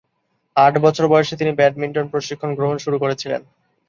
আট 0.55 0.73
বছর 0.85 1.05
বয়সে 1.07 1.35
তিনি 1.39 1.51
ব্যাডমিন্টন 1.59 2.05
প্রশিক্ষণ 2.13 2.49
গ্রহণ 2.57 2.77
শুরু 2.77 2.97
করেছিলেন। 2.99 3.41